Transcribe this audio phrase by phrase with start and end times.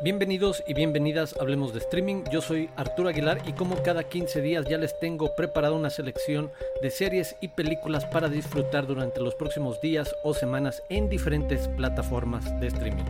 [0.00, 2.22] Bienvenidos y bienvenidas a Hablemos de Streaming.
[2.30, 6.52] Yo soy Arturo Aguilar y como cada 15 días ya les tengo preparada una selección
[6.80, 12.44] de series y películas para disfrutar durante los próximos días o semanas en diferentes plataformas
[12.60, 13.02] de streaming.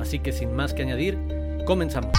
[0.00, 1.16] Así que sin más que añadir,
[1.64, 2.10] comenzamos.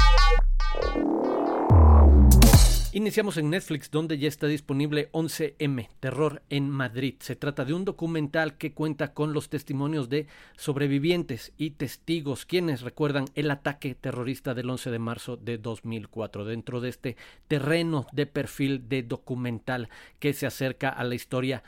[2.95, 7.15] Iniciamos en Netflix, donde ya está disponible 11M, Terror en Madrid.
[7.21, 12.81] Se trata de un documental que cuenta con los testimonios de sobrevivientes y testigos, quienes
[12.81, 18.27] recuerdan el ataque terrorista del 11 de marzo de 2004, dentro de este terreno de
[18.27, 21.63] perfil de documental que se acerca a la historia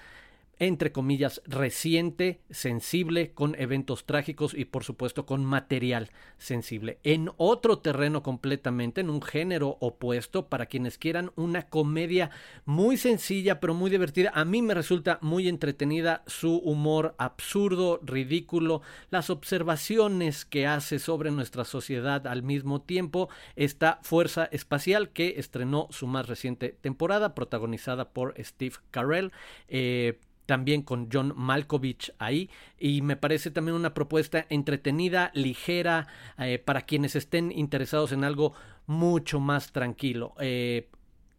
[0.60, 7.00] entre comillas, reciente, sensible, con eventos trágicos y por supuesto con material sensible.
[7.04, 12.32] En otro terreno completamente, en un género opuesto, para quienes quieran una comedia
[12.66, 14.32] muy sencilla pero muy divertida.
[14.34, 21.32] A mí me resulta muy entretenida su humor absurdo, ridículo, las observaciones que hace sobre
[21.32, 23.30] nuestra sociedad al mismo tiempo.
[23.56, 29.32] Esta Fuerza Espacial que estrenó su más reciente temporada, protagonizada por Steve Carell.
[29.68, 36.60] Eh, también con John Malkovich ahí y me parece también una propuesta entretenida, ligera, eh,
[36.60, 38.54] para quienes estén interesados en algo
[38.86, 40.34] mucho más tranquilo.
[40.40, 40.90] Eh,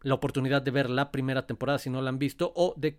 [0.01, 2.97] la oportunidad de ver la primera temporada si no la han visto o de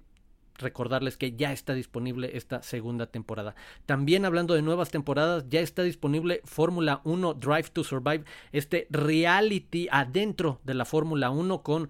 [0.58, 3.54] recordarles que ya está disponible esta segunda temporada.
[3.86, 9.88] También hablando de nuevas temporadas, ya está disponible Fórmula 1 Drive to Survive, este reality
[9.90, 11.88] adentro de la Fórmula 1 con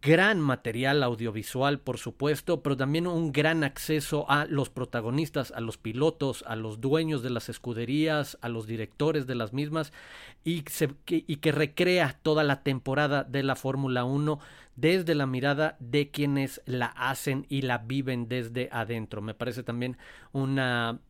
[0.00, 5.78] gran material audiovisual, por supuesto, pero también un gran acceso a los protagonistas, a los
[5.78, 9.92] pilotos, a los dueños de las escuderías, a los directores de las mismas,
[10.44, 14.38] y, que, y que recrea toda la temporada de la Fórmula 1
[14.76, 19.20] desde la mirada de quienes la hacen y la viven desde adentro.
[19.20, 19.98] Me parece también
[20.32, 21.00] una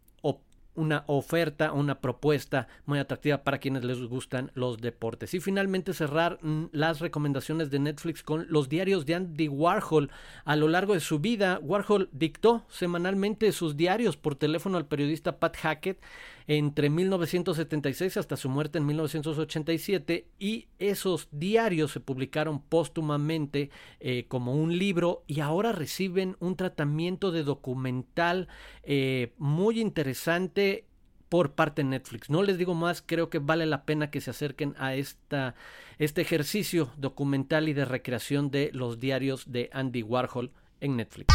[0.79, 5.35] una oferta, una propuesta muy atractiva para quienes les gustan los deportes.
[5.35, 10.11] Y finalmente cerrar mm, las recomendaciones de Netflix con los diarios de Andy Warhol.
[10.45, 15.39] A lo largo de su vida, Warhol dictó semanalmente sus diarios por teléfono al periodista
[15.39, 15.99] Pat Hackett
[16.49, 23.71] entre 1976 hasta su muerte en 1987 y esos diarios se publicaron póstumamente
[24.01, 28.49] eh, como un libro y ahora reciben un tratamiento de documental
[28.83, 30.87] eh, muy interesante
[31.29, 32.31] por parte de Netflix.
[32.31, 35.55] No les digo más, creo que vale la pena que se acerquen a esta,
[35.99, 40.51] este ejercicio documental y de recreación de los diarios de Andy Warhol
[40.81, 41.35] en Netflix.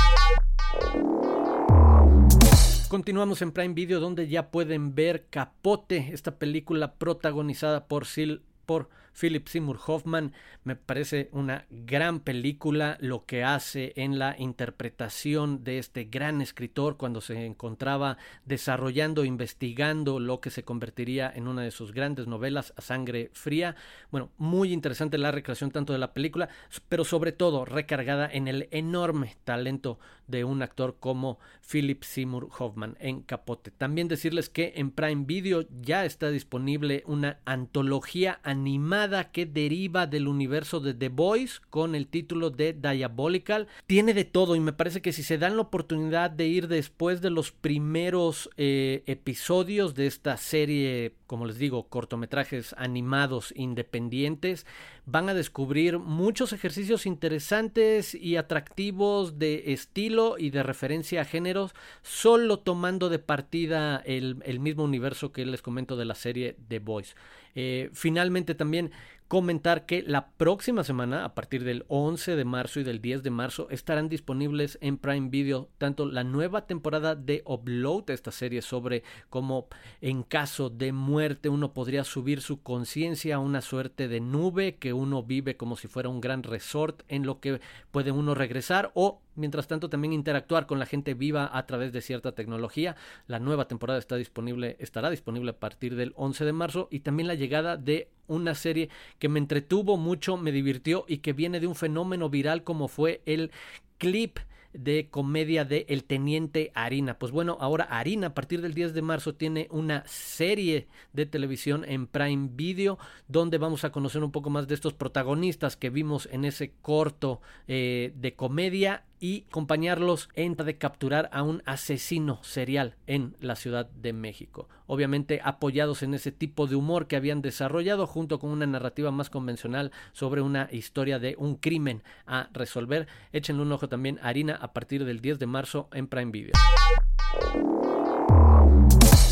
[2.94, 8.88] Continuamos en Prime Video donde ya pueden ver Capote, esta película protagonizada por Sil por
[9.20, 10.34] Philip Seymour Hoffman.
[10.64, 16.98] Me parece una gran película lo que hace en la interpretación de este gran escritor
[16.98, 22.74] cuando se encontraba desarrollando, investigando lo que se convertiría en una de sus grandes novelas,
[22.78, 23.76] A Sangre Fría.
[24.12, 26.50] Bueno, muy interesante la recreación tanto de la película,
[26.90, 32.96] pero sobre todo recargada en el enorme talento de un actor como Philip Seymour Hoffman
[33.00, 33.72] en Capote.
[33.72, 40.28] También decirles que en Prime Video ya está disponible una antología animada que deriva del
[40.28, 43.68] universo de The Boys con el título de Diabolical.
[43.86, 47.22] Tiene de todo y me parece que si se dan la oportunidad de ir después
[47.22, 54.66] de los primeros eh, episodios de esta serie, como les digo, cortometrajes animados independientes,
[55.06, 61.74] van a descubrir muchos ejercicios interesantes y atractivos de estilo y de referencia a géneros,
[62.04, 66.80] solo tomando de partida el, el mismo universo que les comento de la serie The
[66.80, 67.16] Boys.
[67.56, 68.92] Eh, finalmente también
[69.34, 73.32] comentar que la próxima semana, a partir del 11 de marzo y del 10 de
[73.32, 79.02] marzo, estarán disponibles en Prime Video tanto la nueva temporada de Upload, esta serie sobre
[79.32, 79.70] cómo
[80.02, 84.94] en caso de muerte uno podría subir su conciencia a una suerte de nube que
[84.94, 89.24] uno vive como si fuera un gran resort en lo que puede uno regresar o
[89.36, 92.96] Mientras tanto, también interactuar con la gente viva a través de cierta tecnología.
[93.26, 97.28] La nueva temporada está disponible, estará disponible a partir del 11 de marzo y también
[97.28, 98.90] la llegada de una serie
[99.20, 103.22] que me entretuvo mucho, me divirtió y que viene de un fenómeno viral como fue
[103.26, 103.52] el
[103.98, 104.40] clip
[104.74, 107.20] de comedia de El Teniente Harina.
[107.20, 111.86] Pues bueno, ahora Harina a partir del 10 de marzo tiene una serie de televisión
[111.86, 112.98] en Prime Video
[113.28, 117.42] donde vamos a conocer un poco más de estos protagonistas que vimos en ese corto
[117.68, 123.90] eh, de comedia y acompañarlos en de capturar a un asesino serial en la Ciudad
[123.90, 124.70] de México.
[124.86, 129.30] Obviamente apoyados en ese tipo de humor que habían desarrollado junto con una narrativa más
[129.30, 133.08] convencional sobre una historia de un crimen a resolver.
[133.32, 136.54] Échenle un ojo también a Harina a partir del 10 de marzo en Prime Video.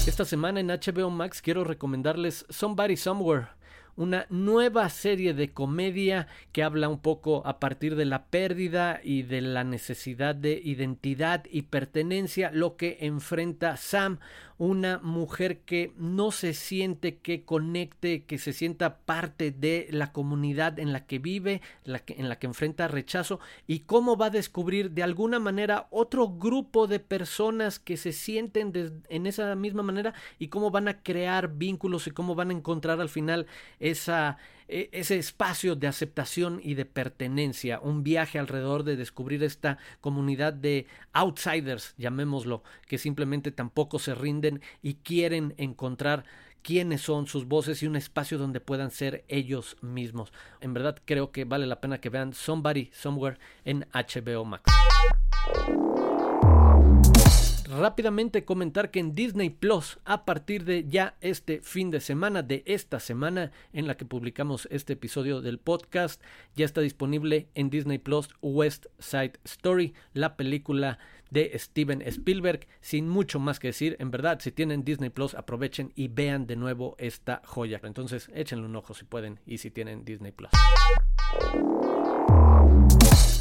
[0.08, 3.50] Esta semana en HBO Max quiero recomendarles Somebody Somewhere
[3.96, 9.24] una nueva serie de comedia que habla un poco a partir de la pérdida y
[9.24, 14.20] de la necesidad de identidad y pertenencia, lo que enfrenta Sam,
[14.62, 20.78] una mujer que no se siente que conecte, que se sienta parte de la comunidad
[20.78, 24.30] en la que vive, la que, en la que enfrenta rechazo y cómo va a
[24.30, 30.14] descubrir de alguna manera otro grupo de personas que se sienten en esa misma manera
[30.38, 33.48] y cómo van a crear vínculos y cómo van a encontrar al final
[33.80, 34.38] esa
[34.72, 40.88] ese espacio de aceptación y de pertenencia, un viaje alrededor de descubrir esta comunidad de
[41.12, 46.24] outsiders, llamémoslo, que simplemente tampoco se rinden y quieren encontrar
[46.62, 50.32] quiénes son sus voces y un espacio donde puedan ser ellos mismos.
[50.62, 54.64] En verdad creo que vale la pena que vean Somebody Somewhere en HBO Max.
[57.72, 62.64] Rápidamente comentar que en Disney Plus, a partir de ya este fin de semana, de
[62.66, 66.22] esta semana en la que publicamos este episodio del podcast,
[66.54, 72.68] ya está disponible en Disney Plus West Side Story, la película de Steven Spielberg.
[72.82, 76.58] Sin mucho más que decir, en verdad, si tienen Disney Plus, aprovechen y vean de
[76.58, 77.80] nuevo esta joya.
[77.84, 80.52] Entonces, échenle un ojo si pueden y si tienen Disney Plus.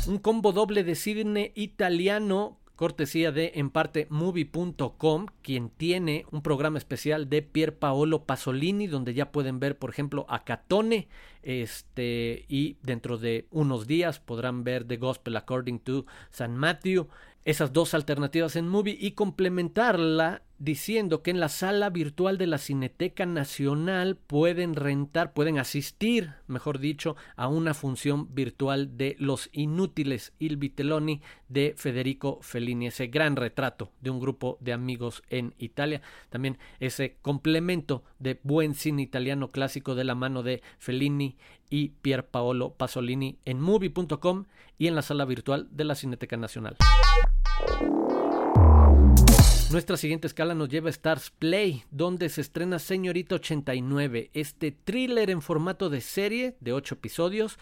[0.06, 6.78] Un combo doble de cine italiano cortesía de en parte movie.com, quien tiene un programa
[6.78, 11.06] especial de Pier Paolo Pasolini, donde ya pueden ver, por ejemplo, a Catone,
[11.42, 17.08] este, y dentro de unos días podrán ver The Gospel According to San Matthew,
[17.44, 22.58] esas dos alternativas en Movie y complementarla diciendo que en la sala virtual de la
[22.58, 30.34] Cineteca Nacional pueden rentar, pueden asistir, mejor dicho, a una función virtual de Los Inútiles
[30.38, 36.02] Il Vitelloni de Federico Fellini, ese gran retrato de un grupo de amigos en Italia,
[36.28, 41.38] también ese complemento de buen cine italiano clásico de la mano de Fellini
[41.70, 44.44] y Pier Paolo Pasolini en movie.com
[44.76, 46.76] y en la sala virtual de la Cineteca Nacional.
[49.70, 55.30] Nuestra siguiente escala nos lleva a Stars Play, donde se estrena Señorita 89, este thriller
[55.30, 57.56] en formato de serie de 8 episodios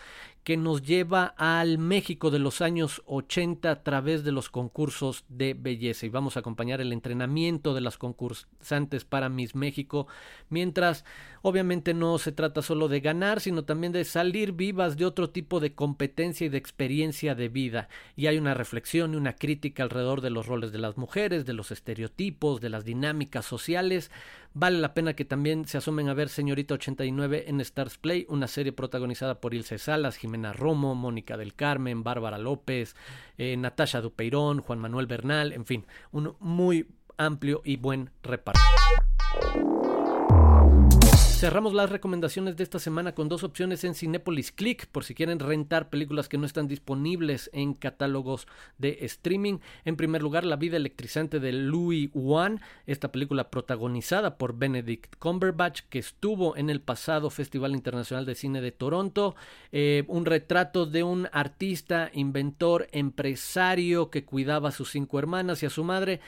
[0.45, 5.55] que nos lleva al México de los años 80 a través de los concursos de
[5.55, 10.07] belleza y vamos a acompañar el entrenamiento de las concursantes para Miss México,
[10.49, 11.05] mientras
[11.43, 15.61] obviamente no se trata solo de ganar, sino también de salir vivas de otro tipo
[15.61, 17.89] de competencia y de experiencia de vida.
[18.17, 21.53] Y hay una reflexión y una crítica alrededor de los roles de las mujeres, de
[21.53, 24.11] los estereotipos, de las dinámicas sociales.
[24.55, 28.49] Vale la pena que también se asomen a ver Señorita 89 en Stars Play, una
[28.49, 32.97] serie protagonizada por Ilse Salas, Jimena Romo, Mónica del Carmen, Bárbara López,
[33.37, 38.61] eh, Natasha Dupeirón, Juan Manuel Bernal, en fin, un muy amplio y buen reparto.
[41.39, 45.39] Cerramos las recomendaciones de esta semana con dos opciones en Cinepolis Click por si quieren
[45.39, 49.59] rentar películas que no están disponibles en catálogos de streaming.
[49.85, 55.83] En primer lugar, La vida electrizante de Louis Wan, esta película protagonizada por Benedict Cumberbatch
[55.83, 59.37] que estuvo en el pasado Festival Internacional de Cine de Toronto.
[59.71, 65.67] Eh, un retrato de un artista, inventor, empresario que cuidaba a sus cinco hermanas y
[65.67, 66.19] a su madre,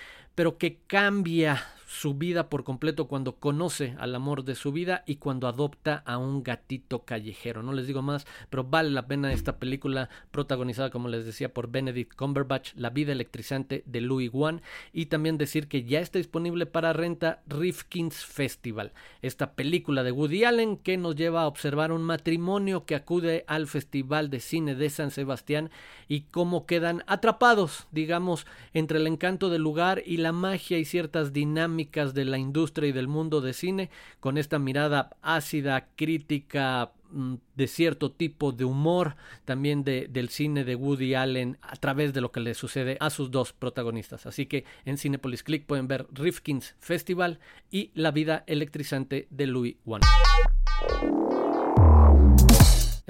[0.40, 5.16] pero que cambia su vida por completo cuando conoce al amor de su vida y
[5.16, 7.64] cuando adopta a un gatito callejero.
[7.64, 11.68] No les digo más, pero vale la pena esta película protagonizada, como les decía, por
[11.68, 14.62] Benedict Cumberbatch, La vida electrizante de Louis Wan.
[14.92, 20.44] Y también decir que ya está disponible para renta Rifkin's Festival, esta película de Woody
[20.44, 24.90] Allen que nos lleva a observar un matrimonio que acude al Festival de Cine de
[24.90, 25.70] San Sebastián
[26.06, 31.32] y cómo quedan atrapados, digamos, entre el encanto del lugar y la magia y ciertas
[31.32, 37.34] dinámicas de la industria y del mundo de cine, con esta mirada ácida, crítica, mm,
[37.56, 42.20] de cierto tipo de humor también de, del cine de Woody Allen a través de
[42.20, 44.26] lo que le sucede a sus dos protagonistas.
[44.26, 49.76] Así que en Cinepolis Click pueden ver Rifkin's Festival y La vida electrizante de Louis
[49.84, 50.00] Wan.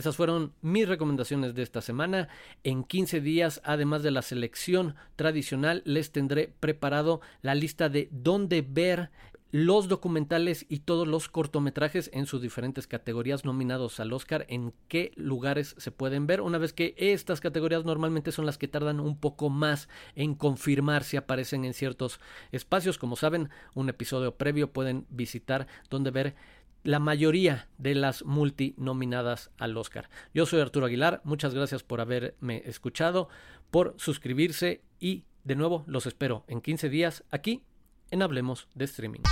[0.00, 2.28] Esas fueron mis recomendaciones de esta semana.
[2.64, 8.64] En 15 días, además de la selección tradicional, les tendré preparado la lista de dónde
[8.66, 9.11] ver
[9.52, 15.12] los documentales y todos los cortometrajes en sus diferentes categorías nominados al Oscar, en qué
[15.16, 19.19] lugares se pueden ver, una vez que estas categorías normalmente son las que tardan un
[19.19, 22.21] poco más en confirmar si aparecen en ciertos
[22.52, 22.97] espacios.
[22.97, 26.37] Como saben, un episodio previo pueden visitar donde ver
[26.82, 30.08] la mayoría de las multinominadas al Oscar.
[30.34, 33.28] Yo soy Arturo Aguilar, muchas gracias por haberme escuchado,
[33.70, 37.62] por suscribirse y de nuevo los espero en 15 días aquí
[38.10, 39.22] en Hablemos de Streaming.